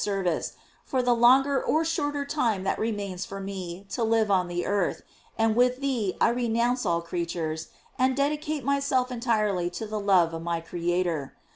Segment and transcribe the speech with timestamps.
[0.03, 4.47] service, for the longer or shorter tim« that re* mains for me to live on
[4.47, 5.03] the earth;
[5.37, 7.67] and with thea I renounce all creatures,
[7.99, 11.35] and dedicate myself en« tirely to the love of my Creator.